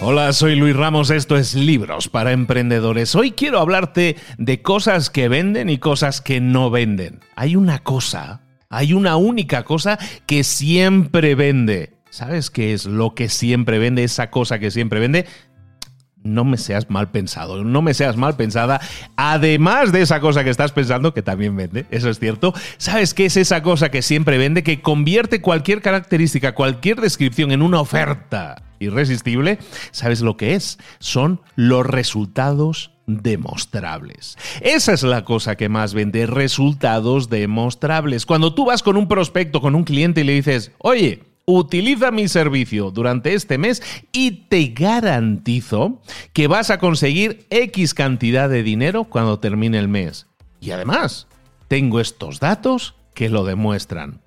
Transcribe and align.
Hola, 0.00 0.32
soy 0.32 0.54
Luis 0.54 0.76
Ramos, 0.76 1.10
esto 1.10 1.36
es 1.36 1.56
Libros 1.56 2.08
para 2.08 2.30
Emprendedores. 2.30 3.16
Hoy 3.16 3.32
quiero 3.32 3.58
hablarte 3.58 4.14
de 4.38 4.62
cosas 4.62 5.10
que 5.10 5.28
venden 5.28 5.68
y 5.68 5.78
cosas 5.78 6.20
que 6.20 6.40
no 6.40 6.70
venden. 6.70 7.18
Hay 7.34 7.56
una 7.56 7.80
cosa, 7.80 8.42
hay 8.70 8.92
una 8.92 9.16
única 9.16 9.64
cosa 9.64 9.98
que 10.26 10.44
siempre 10.44 11.34
vende. 11.34 11.94
¿Sabes 12.10 12.50
qué 12.50 12.74
es 12.74 12.86
lo 12.86 13.16
que 13.16 13.28
siempre 13.28 13.80
vende? 13.80 14.04
Esa 14.04 14.30
cosa 14.30 14.60
que 14.60 14.70
siempre 14.70 15.00
vende 15.00 15.26
no 16.22 16.44
me 16.44 16.56
seas 16.56 16.90
mal 16.90 17.10
pensado, 17.10 17.64
no 17.64 17.82
me 17.82 17.94
seas 17.94 18.16
mal 18.16 18.36
pensada. 18.36 18.80
Además 19.16 19.92
de 19.92 20.02
esa 20.02 20.20
cosa 20.20 20.44
que 20.44 20.50
estás 20.50 20.72
pensando, 20.72 21.14
que 21.14 21.22
también 21.22 21.56
vende, 21.56 21.86
eso 21.90 22.10
es 22.10 22.18
cierto, 22.18 22.54
¿sabes 22.76 23.14
qué 23.14 23.26
es 23.26 23.36
esa 23.36 23.62
cosa 23.62 23.90
que 23.90 24.02
siempre 24.02 24.38
vende, 24.38 24.62
que 24.62 24.80
convierte 24.80 25.40
cualquier 25.40 25.82
característica, 25.82 26.54
cualquier 26.54 27.00
descripción 27.00 27.52
en 27.52 27.62
una 27.62 27.80
oferta 27.80 28.62
irresistible? 28.78 29.58
¿Sabes 29.90 30.20
lo 30.20 30.36
que 30.36 30.54
es? 30.54 30.78
Son 30.98 31.40
los 31.56 31.86
resultados 31.86 32.92
demostrables. 33.06 34.36
Esa 34.60 34.92
es 34.92 35.02
la 35.02 35.24
cosa 35.24 35.56
que 35.56 35.68
más 35.68 35.94
vende, 35.94 36.26
resultados 36.26 37.30
demostrables. 37.30 38.26
Cuando 38.26 38.54
tú 38.54 38.66
vas 38.66 38.82
con 38.82 38.96
un 38.96 39.08
prospecto, 39.08 39.60
con 39.60 39.74
un 39.74 39.84
cliente 39.84 40.20
y 40.20 40.24
le 40.24 40.34
dices, 40.34 40.72
oye, 40.78 41.22
utiliza 41.50 42.10
mi 42.10 42.28
servicio 42.28 42.90
durante 42.90 43.32
este 43.32 43.56
mes 43.56 43.82
y 44.12 44.48
te 44.48 44.66
garantizo 44.66 46.02
que 46.34 46.46
vas 46.46 46.68
a 46.68 46.78
conseguir 46.78 47.46
X 47.48 47.94
cantidad 47.94 48.50
de 48.50 48.62
dinero 48.62 49.04
cuando 49.04 49.38
termine 49.38 49.78
el 49.78 49.88
mes. 49.88 50.26
Y 50.60 50.72
además, 50.72 51.26
tengo 51.66 52.00
estos 52.00 52.38
datos 52.38 52.96
que 53.14 53.30
lo 53.30 53.44
demuestran. 53.44 54.20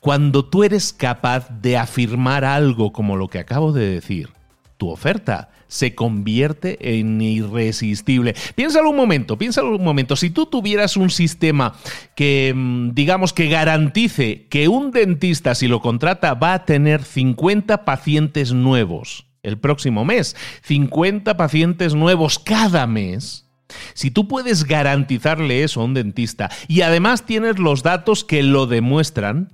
Cuando 0.00 0.46
tú 0.46 0.64
eres 0.64 0.94
capaz 0.94 1.50
de 1.50 1.76
afirmar 1.76 2.46
algo 2.46 2.92
como 2.92 3.16
lo 3.16 3.28
que 3.28 3.40
acabo 3.40 3.72
de 3.72 3.86
decir, 3.90 4.30
tu 4.78 4.88
oferta 4.88 5.50
se 5.74 5.96
convierte 5.96 7.00
en 7.00 7.20
irresistible. 7.20 8.36
Piénsalo 8.54 8.90
un 8.90 8.96
momento, 8.96 9.36
piénsalo 9.36 9.74
un 9.74 9.82
momento. 9.82 10.14
Si 10.14 10.30
tú 10.30 10.46
tuvieras 10.46 10.96
un 10.96 11.10
sistema 11.10 11.74
que, 12.14 12.52
mm, 12.54 12.90
digamos, 12.94 13.32
que 13.32 13.48
garantice 13.48 14.46
que 14.48 14.68
un 14.68 14.92
dentista, 14.92 15.56
si 15.56 15.66
lo 15.66 15.80
contrata, 15.80 16.34
va 16.34 16.54
a 16.54 16.64
tener 16.64 17.02
50 17.02 17.84
pacientes 17.84 18.52
nuevos 18.52 19.26
el 19.42 19.58
próximo 19.58 20.04
mes, 20.04 20.36
50 20.62 21.36
pacientes 21.36 21.94
nuevos 21.94 22.38
cada 22.38 22.86
mes. 22.86 23.50
Si 23.94 24.12
tú 24.12 24.28
puedes 24.28 24.64
garantizarle 24.64 25.64
eso 25.64 25.80
a 25.80 25.84
un 25.84 25.94
dentista 25.94 26.50
y 26.68 26.82
además 26.82 27.26
tienes 27.26 27.58
los 27.58 27.82
datos 27.82 28.24
que 28.24 28.44
lo 28.44 28.66
demuestran, 28.66 29.52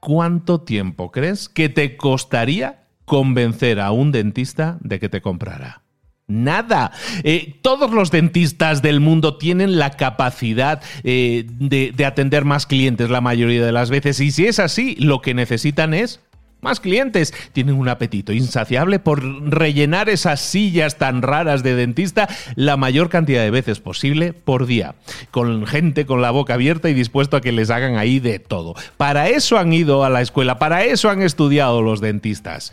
¿cuánto 0.00 0.62
tiempo 0.62 1.12
crees 1.12 1.50
que 1.50 1.68
te 1.68 1.98
costaría 1.98 2.79
convencer 3.10 3.80
a 3.80 3.90
un 3.90 4.12
dentista 4.12 4.78
de 4.82 5.00
que 5.00 5.08
te 5.08 5.20
comprara. 5.20 5.82
Nada. 6.28 6.92
Eh, 7.24 7.58
todos 7.60 7.90
los 7.90 8.12
dentistas 8.12 8.82
del 8.82 9.00
mundo 9.00 9.36
tienen 9.36 9.80
la 9.80 9.90
capacidad 9.90 10.80
eh, 11.02 11.44
de, 11.48 11.90
de 11.90 12.04
atender 12.06 12.44
más 12.44 12.66
clientes 12.66 13.10
la 13.10 13.20
mayoría 13.20 13.66
de 13.66 13.72
las 13.72 13.90
veces 13.90 14.20
y 14.20 14.30
si 14.30 14.46
es 14.46 14.60
así, 14.60 14.94
lo 14.94 15.22
que 15.22 15.34
necesitan 15.34 15.92
es 15.92 16.20
más 16.60 16.80
clientes. 16.80 17.34
Tienen 17.52 17.74
un 17.74 17.88
apetito 17.88 18.32
insaciable 18.32 18.98
por 18.98 19.22
rellenar 19.50 20.08
esas 20.08 20.40
sillas 20.40 20.98
tan 20.98 21.22
raras 21.22 21.62
de 21.62 21.74
dentista 21.74 22.28
la 22.56 22.76
mayor 22.76 23.08
cantidad 23.08 23.42
de 23.42 23.50
veces 23.50 23.80
posible 23.80 24.32
por 24.32 24.66
día. 24.66 24.94
Con 25.30 25.66
gente 25.66 26.06
con 26.06 26.22
la 26.22 26.30
boca 26.30 26.54
abierta 26.54 26.88
y 26.88 26.94
dispuesto 26.94 27.36
a 27.36 27.40
que 27.40 27.52
les 27.52 27.70
hagan 27.70 27.96
ahí 27.96 28.20
de 28.20 28.38
todo. 28.38 28.74
Para 28.96 29.28
eso 29.28 29.58
han 29.58 29.72
ido 29.72 30.04
a 30.04 30.10
la 30.10 30.22
escuela, 30.22 30.58
para 30.58 30.84
eso 30.84 31.10
han 31.10 31.22
estudiado 31.22 31.82
los 31.82 32.00
dentistas. 32.00 32.72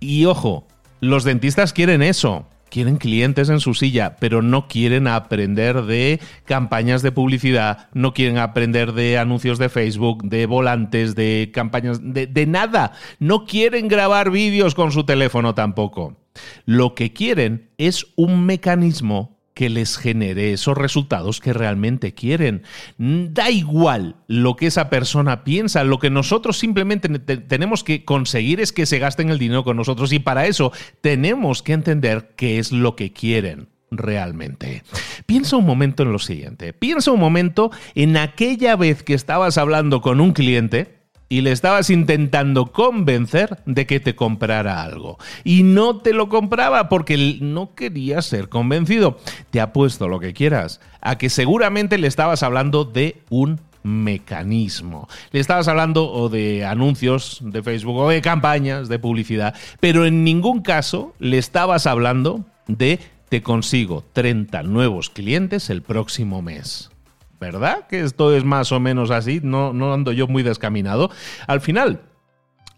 Y 0.00 0.24
ojo, 0.26 0.66
los 1.00 1.24
dentistas 1.24 1.72
quieren 1.72 2.02
eso 2.02 2.46
quieren 2.74 2.96
clientes 2.96 3.50
en 3.50 3.60
su 3.60 3.72
silla, 3.72 4.16
pero 4.18 4.42
no 4.42 4.66
quieren 4.66 5.06
aprender 5.06 5.82
de 5.82 6.18
campañas 6.44 7.02
de 7.02 7.12
publicidad, 7.12 7.86
no 7.94 8.12
quieren 8.12 8.36
aprender 8.38 8.94
de 8.94 9.16
anuncios 9.16 9.60
de 9.60 9.68
Facebook, 9.68 10.24
de 10.24 10.46
volantes, 10.46 11.14
de 11.14 11.52
campañas, 11.54 12.00
de, 12.02 12.26
de 12.26 12.46
nada. 12.46 12.90
No 13.20 13.46
quieren 13.46 13.86
grabar 13.86 14.32
vídeos 14.32 14.74
con 14.74 14.90
su 14.90 15.04
teléfono 15.04 15.54
tampoco. 15.54 16.16
Lo 16.64 16.96
que 16.96 17.12
quieren 17.12 17.70
es 17.78 18.08
un 18.16 18.44
mecanismo 18.44 19.33
que 19.54 19.70
les 19.70 19.96
genere 19.96 20.52
esos 20.52 20.76
resultados 20.76 21.40
que 21.40 21.52
realmente 21.52 22.12
quieren. 22.12 22.64
Da 22.98 23.50
igual 23.50 24.16
lo 24.26 24.56
que 24.56 24.66
esa 24.66 24.90
persona 24.90 25.44
piensa, 25.44 25.84
lo 25.84 25.98
que 25.98 26.10
nosotros 26.10 26.58
simplemente 26.58 27.08
tenemos 27.08 27.84
que 27.84 28.04
conseguir 28.04 28.60
es 28.60 28.72
que 28.72 28.86
se 28.86 28.98
gasten 28.98 29.30
el 29.30 29.38
dinero 29.38 29.64
con 29.64 29.76
nosotros 29.76 30.12
y 30.12 30.18
para 30.18 30.46
eso 30.46 30.72
tenemos 31.00 31.62
que 31.62 31.72
entender 31.72 32.34
qué 32.36 32.58
es 32.58 32.72
lo 32.72 32.96
que 32.96 33.12
quieren 33.12 33.68
realmente. 33.90 34.82
Piensa 35.26 35.56
un 35.56 35.66
momento 35.66 36.02
en 36.02 36.12
lo 36.12 36.18
siguiente, 36.18 36.72
piensa 36.72 37.12
un 37.12 37.20
momento 37.20 37.70
en 37.94 38.16
aquella 38.16 38.74
vez 38.74 39.04
que 39.04 39.14
estabas 39.14 39.56
hablando 39.56 40.00
con 40.00 40.20
un 40.20 40.32
cliente, 40.32 41.03
y 41.34 41.40
le 41.40 41.50
estabas 41.50 41.90
intentando 41.90 42.66
convencer 42.66 43.58
de 43.66 43.88
que 43.88 43.98
te 43.98 44.14
comprara 44.14 44.84
algo. 44.84 45.18
Y 45.42 45.64
no 45.64 45.96
te 45.96 46.12
lo 46.12 46.28
compraba 46.28 46.88
porque 46.88 47.38
no 47.40 47.74
quería 47.74 48.22
ser 48.22 48.48
convencido. 48.48 49.18
Te 49.50 49.60
apuesto 49.60 50.06
lo 50.06 50.20
que 50.20 50.32
quieras 50.32 50.80
a 51.00 51.18
que 51.18 51.30
seguramente 51.30 51.98
le 51.98 52.06
estabas 52.06 52.44
hablando 52.44 52.84
de 52.84 53.20
un 53.30 53.58
mecanismo. 53.82 55.08
Le 55.32 55.40
estabas 55.40 55.66
hablando 55.66 56.08
o 56.08 56.28
de 56.28 56.64
anuncios 56.64 57.40
de 57.42 57.64
Facebook 57.64 57.96
o 57.96 58.10
de 58.10 58.22
campañas 58.22 58.88
de 58.88 59.00
publicidad, 59.00 59.56
pero 59.80 60.06
en 60.06 60.22
ningún 60.22 60.62
caso 60.62 61.14
le 61.18 61.38
estabas 61.38 61.88
hablando 61.88 62.44
de 62.68 63.00
te 63.28 63.42
consigo 63.42 64.04
30 64.12 64.62
nuevos 64.62 65.10
clientes 65.10 65.68
el 65.68 65.82
próximo 65.82 66.42
mes. 66.42 66.93
¿Verdad? 67.44 67.86
Que 67.88 68.00
esto 68.00 68.34
es 68.34 68.42
más 68.42 68.72
o 68.72 68.80
menos 68.80 69.10
así, 69.10 69.40
no, 69.42 69.74
no 69.74 69.92
ando 69.92 70.12
yo 70.12 70.26
muy 70.26 70.42
descaminado. 70.42 71.10
Al 71.46 71.60
final, 71.60 72.00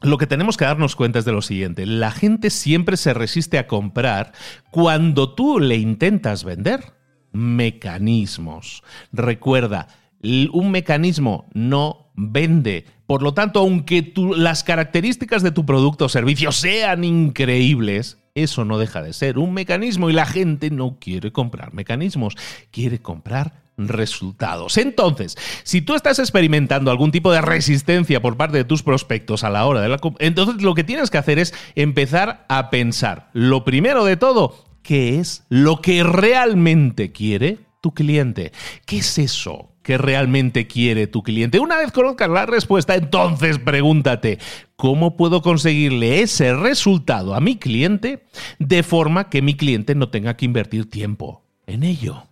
lo 0.03 0.19
que 0.19 0.27
tenemos 0.27 0.57
que 0.57 0.65
darnos 0.65 0.97
cuenta 0.97 1.21
es 1.21 1.25
de 1.25 1.33
lo 1.33 1.41
siguiente, 1.41 1.87
la 1.87 2.11
gente 2.11 2.51
siempre 2.51 2.97
se 2.97 3.15
resiste 3.15 3.59
a 3.59 3.69
comprar 3.69 4.33
cuando 4.73 5.35
tú 5.35 5.61
le 5.61 5.77
intentas 5.77 6.43
vender 6.43 6.95
mecanismos. 7.33 8.83
Recuerda, 9.13 9.87
un 10.23 10.71
mecanismo 10.73 11.49
no 11.55 12.11
vende. 12.17 12.87
Por 13.07 13.23
lo 13.23 13.35
tanto, 13.35 13.61
aunque 13.61 14.13
las 14.37 14.65
características 14.65 15.43
de 15.43 15.53
tu 15.53 15.65
producto 15.65 16.07
o 16.07 16.09
servicio 16.09 16.51
sean 16.51 17.05
increíbles, 17.05 18.19
eso 18.35 18.65
no 18.65 18.79
deja 18.79 19.01
de 19.01 19.13
ser 19.13 19.39
un 19.39 19.55
mecanismo 19.55 20.11
y 20.11 20.13
la 20.13 20.27
gente 20.27 20.71
no 20.71 20.99
quiere 20.99 21.31
comprar 21.31 21.73
mecanismos, 21.73 22.35
quiere 22.71 23.01
comprar 23.01 23.66
resultados. 23.77 24.79
Entonces, 24.79 25.37
si 25.63 25.83
tú 25.83 25.95
estás 25.95 26.19
experimentando 26.19 26.91
algún 26.91 27.11
tipo 27.11 27.33
de 27.33 27.43
resistencia 27.43 28.21
por 28.21 28.37
parte 28.37 28.57
de 28.59 28.65
tus 28.65 28.83
prospectos 28.83 29.45
a 29.45 29.51
la 29.51 29.67
hora 29.67 29.81
de 29.81 29.89
la... 29.89 29.99
Entonces 30.19 30.63
lo 30.63 30.75
que 30.75 30.85
tienes 30.85 31.11
que 31.11 31.19
hacer 31.19 31.39
es 31.39 31.55
empezar 31.75 32.47
a 32.49 32.71
pensar, 32.71 33.31
lo 33.33 33.65
primero 33.65 34.05
de 34.05 34.17
todo, 34.17 34.55
¿qué 34.83 35.19
es 35.19 35.45
lo 35.49 35.81
que 35.81 36.03
realmente 36.03 37.13
quiere 37.13 37.59
tu 37.81 37.93
cliente? 37.93 38.53
¿Qué 38.87 38.99
es 38.99 39.19
eso 39.19 39.73
que 39.83 39.99
realmente 39.99 40.67
quiere 40.67 41.07
tu 41.07 41.23
cliente? 41.23 41.61
Una 41.61 41.79
vez 41.79 41.93
conozcas 41.93 42.31
la 42.31 42.47
respuesta, 42.47 42.95
entonces 42.95 43.59
pregúntate, 43.59 44.39
¿cómo 44.77 45.17
puedo 45.17 45.43
conseguirle 45.43 46.23
ese 46.23 46.55
resultado 46.55 47.35
a 47.35 47.41
mi 47.41 47.57
cliente 47.57 48.25
de 48.59 48.83
forma 48.83 49.29
que 49.29 49.43
mi 49.43 49.55
cliente 49.55 49.95
no 49.95 50.09
tenga 50.09 50.37
que 50.37 50.47
invertir 50.47 50.89
tiempo 50.89 51.43
en 51.67 51.83
ello? 51.83 52.27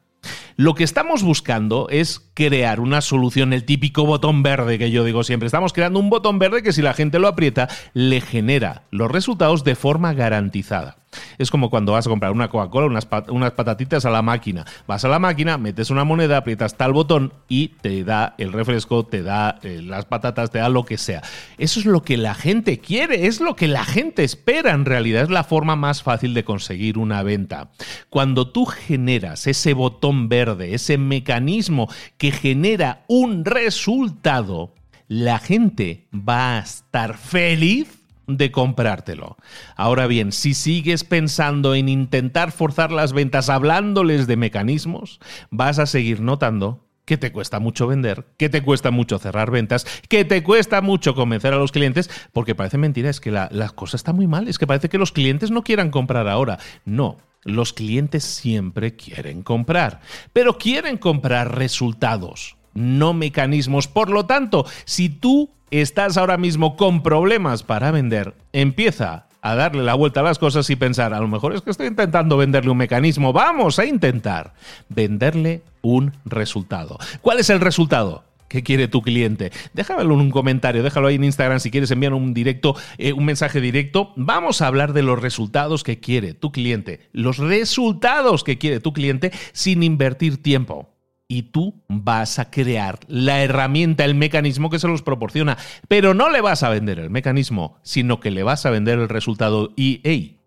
Lo 0.56 0.76
que 0.76 0.84
estamos 0.84 1.24
buscando 1.24 1.88
es 1.90 2.30
crear 2.32 2.78
una 2.78 3.00
solución, 3.00 3.52
el 3.52 3.64
típico 3.64 4.06
botón 4.06 4.44
verde 4.44 4.78
que 4.78 4.92
yo 4.92 5.02
digo 5.02 5.24
siempre. 5.24 5.46
Estamos 5.46 5.72
creando 5.72 5.98
un 5.98 6.10
botón 6.10 6.38
verde 6.38 6.62
que 6.62 6.72
si 6.72 6.80
la 6.80 6.94
gente 6.94 7.18
lo 7.18 7.26
aprieta, 7.26 7.68
le 7.92 8.20
genera 8.20 8.84
los 8.92 9.10
resultados 9.10 9.64
de 9.64 9.74
forma 9.74 10.14
garantizada. 10.14 10.96
Es 11.38 11.50
como 11.50 11.70
cuando 11.70 11.92
vas 11.92 12.06
a 12.06 12.10
comprar 12.10 12.32
una 12.32 12.48
Coca-Cola, 12.48 12.86
unas, 12.86 13.52
patatitas 13.52 14.04
a 14.04 14.10
la 14.10 14.22
máquina. 14.22 14.64
Vas 14.86 15.04
a 15.04 15.08
la 15.08 15.18
máquina, 15.18 15.58
metes 15.58 15.90
una 15.90 16.04
moneda, 16.04 16.38
aprietas 16.38 16.76
tal 16.76 16.92
botón 16.92 17.32
y 17.48 17.68
te 17.68 18.04
da 18.04 18.34
el 18.38 18.52
refresco, 18.52 19.04
te 19.04 19.22
da 19.22 19.58
eh, 19.62 19.80
las 19.82 20.04
patatas, 20.04 20.50
te 20.50 20.58
da 20.58 20.68
lo 20.68 20.84
que 20.84 20.98
sea. 20.98 21.22
Eso 21.58 21.80
es 21.80 21.86
lo 21.86 22.02
que 22.02 22.16
la 22.16 22.34
gente 22.34 22.78
quiere, 22.78 23.26
es 23.26 23.40
lo 23.40 23.56
que 23.56 23.68
la 23.68 23.84
gente 23.84 24.24
espera 24.24 24.72
en 24.72 24.84
realidad. 24.84 25.24
Es 25.24 25.30
la 25.30 25.44
forma 25.44 25.76
más 25.76 26.02
fácil 26.02 26.34
de 26.34 26.44
conseguir 26.44 26.98
una 26.98 27.22
venta. 27.22 27.70
Cuando 28.10 28.48
tú 28.50 28.66
generas 28.66 29.46
ese 29.46 29.74
botón 29.74 30.28
verde, 30.28 30.74
ese 30.74 30.98
mecanismo 30.98 31.88
que 32.18 32.32
genera 32.32 33.04
un 33.08 33.44
resultado, 33.44 34.74
la 35.08 35.38
gente 35.38 36.06
va 36.12 36.56
a 36.56 36.60
estar 36.60 37.16
feliz 37.16 38.03
de 38.26 38.50
comprártelo. 38.50 39.36
Ahora 39.76 40.06
bien, 40.06 40.32
si 40.32 40.54
sigues 40.54 41.04
pensando 41.04 41.74
en 41.74 41.88
intentar 41.88 42.52
forzar 42.52 42.92
las 42.92 43.12
ventas 43.12 43.48
hablándoles 43.48 44.26
de 44.26 44.36
mecanismos, 44.36 45.20
vas 45.50 45.78
a 45.78 45.86
seguir 45.86 46.20
notando 46.20 46.84
que 47.04 47.18
te 47.18 47.32
cuesta 47.32 47.60
mucho 47.60 47.86
vender, 47.86 48.26
que 48.36 48.48
te 48.48 48.62
cuesta 48.62 48.90
mucho 48.90 49.18
cerrar 49.18 49.50
ventas, 49.50 49.86
que 50.08 50.24
te 50.24 50.42
cuesta 50.42 50.80
mucho 50.80 51.14
convencer 51.14 51.52
a 51.52 51.58
los 51.58 51.72
clientes, 51.72 52.10
porque 52.32 52.54
parece 52.54 52.78
mentira, 52.78 53.10
es 53.10 53.20
que 53.20 53.30
la, 53.30 53.48
cosa 53.74 53.96
está 53.96 54.12
muy 54.12 54.26
mal, 54.26 54.48
es 54.48 54.58
que 54.58 54.66
parece 54.66 54.88
que 54.88 54.98
los 54.98 55.12
clientes 55.12 55.50
no 55.50 55.62
quieran 55.62 55.90
comprar 55.90 56.28
ahora. 56.28 56.58
No, 56.84 57.18
los 57.42 57.72
clientes 57.72 58.24
siempre 58.24 58.96
quieren 58.96 59.42
comprar, 59.42 60.00
pero 60.32 60.56
quieren 60.56 60.96
comprar 60.96 61.56
resultados, 61.56 62.56
no 62.72 63.12
mecanismos. 63.12 63.86
Por 63.86 64.08
lo 64.08 64.24
tanto, 64.24 64.64
si 64.84 65.10
tú 65.10 65.50
estás 65.80 66.16
ahora 66.16 66.36
mismo 66.36 66.76
con 66.76 67.02
problemas 67.02 67.62
para 67.62 67.90
vender, 67.90 68.34
empieza 68.52 69.26
a 69.40 69.54
darle 69.54 69.82
la 69.82 69.94
vuelta 69.94 70.20
a 70.20 70.22
las 70.22 70.38
cosas 70.38 70.68
y 70.70 70.76
pensar, 70.76 71.12
a 71.12 71.20
lo 71.20 71.28
mejor 71.28 71.54
es 71.54 71.60
que 71.60 71.70
estoy 71.70 71.88
intentando 71.88 72.36
venderle 72.38 72.70
un 72.70 72.78
mecanismo, 72.78 73.32
vamos 73.32 73.78
a 73.78 73.84
intentar 73.84 74.54
venderle 74.88 75.62
un 75.82 76.12
resultado. 76.24 76.98
¿Cuál 77.20 77.40
es 77.40 77.50
el 77.50 77.60
resultado? 77.60 78.24
¿Qué 78.48 78.62
quiere 78.62 78.88
tu 78.88 79.02
cliente? 79.02 79.52
Déjalo 79.72 80.02
en 80.02 80.10
un 80.12 80.30
comentario, 80.30 80.82
déjalo 80.82 81.08
ahí 81.08 81.16
en 81.16 81.24
Instagram 81.24 81.60
si 81.60 81.70
quieres 81.70 81.90
enviar 81.90 82.14
un 82.14 82.32
directo, 82.32 82.76
eh, 82.96 83.12
un 83.12 83.24
mensaje 83.24 83.60
directo. 83.60 84.12
Vamos 84.16 84.62
a 84.62 84.68
hablar 84.68 84.92
de 84.92 85.02
los 85.02 85.20
resultados 85.20 85.82
que 85.82 85.98
quiere 85.98 86.34
tu 86.34 86.52
cliente, 86.52 87.00
los 87.12 87.38
resultados 87.38 88.44
que 88.44 88.56
quiere 88.56 88.80
tu 88.80 88.92
cliente 88.92 89.32
sin 89.52 89.82
invertir 89.82 90.42
tiempo 90.42 90.93
y 91.28 91.44
tú 91.44 91.82
vas 91.88 92.38
a 92.38 92.50
crear 92.50 93.00
la 93.08 93.42
herramienta, 93.42 94.04
el 94.04 94.14
mecanismo 94.14 94.70
que 94.70 94.78
se 94.78 94.88
los 94.88 95.02
proporciona. 95.02 95.56
Pero 95.88 96.14
no 96.14 96.28
le 96.28 96.40
vas 96.40 96.62
a 96.62 96.68
vender 96.68 96.98
el 96.98 97.10
mecanismo, 97.10 97.78
sino 97.82 98.20
que 98.20 98.30
le 98.30 98.42
vas 98.42 98.66
a 98.66 98.70
vender 98.70 98.98
el 98.98 99.08
resultado. 99.08 99.72
Y, 99.76 100.00
hey, 100.04 100.40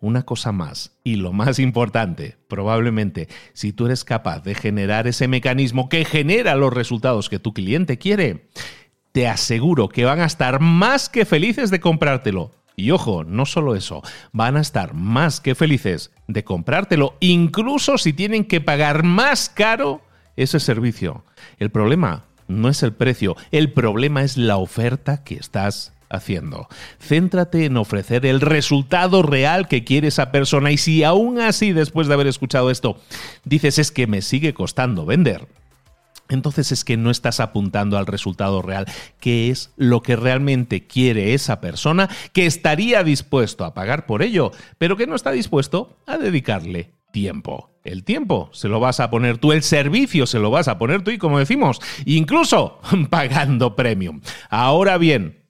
una 0.00 0.22
cosa 0.24 0.52
más, 0.52 0.98
y 1.04 1.16
lo 1.16 1.32
más 1.32 1.58
importante, 1.58 2.36
probablemente, 2.48 3.28
si 3.52 3.72
tú 3.72 3.86
eres 3.86 4.04
capaz 4.04 4.40
de 4.40 4.54
generar 4.54 5.06
ese 5.06 5.28
mecanismo 5.28 5.88
que 5.88 6.04
genera 6.04 6.56
los 6.56 6.72
resultados 6.72 7.28
que 7.28 7.38
tu 7.38 7.52
cliente 7.52 7.98
quiere, 7.98 8.48
te 9.12 9.28
aseguro 9.28 9.88
que 9.88 10.04
van 10.04 10.20
a 10.20 10.26
estar 10.26 10.60
más 10.60 11.08
que 11.08 11.24
felices 11.24 11.70
de 11.70 11.80
comprártelo. 11.80 12.50
Y 12.74 12.90
ojo, 12.90 13.22
no 13.22 13.44
solo 13.44 13.76
eso, 13.76 14.02
van 14.32 14.56
a 14.56 14.60
estar 14.60 14.94
más 14.94 15.40
que 15.40 15.54
felices 15.54 16.10
de 16.26 16.42
comprártelo, 16.42 17.16
incluso 17.20 17.98
si 17.98 18.12
tienen 18.12 18.44
que 18.44 18.60
pagar 18.60 19.04
más 19.04 19.50
caro 19.50 20.00
ese 20.36 20.60
servicio. 20.60 21.24
El 21.58 21.70
problema 21.70 22.24
no 22.48 22.68
es 22.68 22.82
el 22.82 22.92
precio, 22.92 23.36
el 23.50 23.72
problema 23.72 24.22
es 24.22 24.36
la 24.36 24.56
oferta 24.56 25.24
que 25.24 25.34
estás 25.34 25.92
haciendo. 26.08 26.68
Céntrate 27.00 27.64
en 27.64 27.76
ofrecer 27.76 28.26
el 28.26 28.40
resultado 28.40 29.22
real 29.22 29.66
que 29.66 29.84
quiere 29.84 30.08
esa 30.08 30.30
persona 30.30 30.70
y 30.70 30.76
si 30.76 31.04
aún 31.04 31.40
así 31.40 31.72
después 31.72 32.06
de 32.06 32.14
haber 32.14 32.26
escuchado 32.26 32.70
esto 32.70 32.98
dices 33.44 33.78
es 33.78 33.90
que 33.90 34.06
me 34.06 34.20
sigue 34.20 34.52
costando 34.52 35.06
vender, 35.06 35.48
entonces 36.28 36.72
es 36.72 36.84
que 36.84 36.96
no 36.96 37.10
estás 37.10 37.40
apuntando 37.40 37.98
al 37.98 38.06
resultado 38.06 38.62
real, 38.62 38.86
que 39.20 39.50
es 39.50 39.72
lo 39.76 40.02
que 40.02 40.16
realmente 40.16 40.86
quiere 40.86 41.34
esa 41.34 41.60
persona 41.60 42.08
que 42.32 42.46
estaría 42.46 43.02
dispuesto 43.04 43.64
a 43.64 43.74
pagar 43.74 44.06
por 44.06 44.22
ello, 44.22 44.52
pero 44.78 44.96
que 44.96 45.06
no 45.06 45.14
está 45.14 45.30
dispuesto 45.30 45.96
a 46.06 46.18
dedicarle 46.18 46.92
tiempo. 47.12 47.70
El 47.84 48.04
tiempo 48.04 48.48
se 48.52 48.68
lo 48.68 48.80
vas 48.80 49.00
a 49.00 49.10
poner 49.10 49.38
tú, 49.38 49.52
el 49.52 49.62
servicio 49.62 50.26
se 50.26 50.38
lo 50.38 50.50
vas 50.50 50.68
a 50.68 50.78
poner 50.78 51.02
tú 51.02 51.10
y 51.10 51.18
como 51.18 51.38
decimos, 51.38 51.80
incluso 52.04 52.80
pagando 53.10 53.76
premium. 53.76 54.20
Ahora 54.50 54.98
bien, 54.98 55.42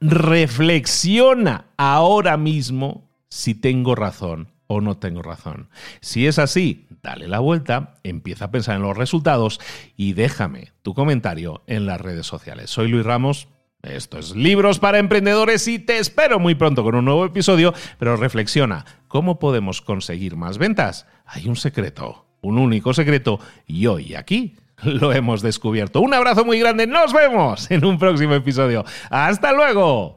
reflexiona 0.00 1.66
ahora 1.76 2.36
mismo 2.36 3.10
si 3.28 3.54
tengo 3.54 3.94
razón 3.94 4.48
o 4.66 4.80
no 4.80 4.96
tengo 4.98 5.22
razón. 5.22 5.68
Si 6.00 6.26
es 6.26 6.38
así, 6.38 6.86
dale 7.02 7.28
la 7.28 7.40
vuelta, 7.40 7.94
empieza 8.02 8.46
a 8.46 8.50
pensar 8.50 8.76
en 8.76 8.82
los 8.82 8.96
resultados 8.96 9.60
y 9.96 10.12
déjame 10.12 10.72
tu 10.82 10.94
comentario 10.94 11.62
en 11.66 11.86
las 11.86 12.00
redes 12.00 12.26
sociales. 12.26 12.70
Soy 12.70 12.88
Luis 12.88 13.04
Ramos. 13.04 13.48
Esto 13.82 14.18
es 14.18 14.34
Libros 14.34 14.80
para 14.80 14.98
Emprendedores 14.98 15.68
y 15.68 15.78
te 15.78 15.98
espero 15.98 16.40
muy 16.40 16.56
pronto 16.56 16.82
con 16.82 16.96
un 16.96 17.04
nuevo 17.04 17.24
episodio, 17.24 17.72
pero 18.00 18.16
reflexiona, 18.16 18.84
¿cómo 19.06 19.38
podemos 19.38 19.82
conseguir 19.82 20.34
más 20.34 20.58
ventas? 20.58 21.06
Hay 21.24 21.46
un 21.46 21.54
secreto, 21.54 22.26
un 22.40 22.58
único 22.58 22.92
secreto, 22.92 23.38
y 23.68 23.86
hoy 23.86 24.16
aquí 24.16 24.56
lo 24.82 25.12
hemos 25.12 25.42
descubierto. 25.42 26.00
Un 26.00 26.12
abrazo 26.12 26.44
muy 26.44 26.58
grande, 26.58 26.88
nos 26.88 27.12
vemos 27.12 27.70
en 27.70 27.84
un 27.84 28.00
próximo 28.00 28.34
episodio. 28.34 28.84
Hasta 29.10 29.52
luego. 29.52 30.16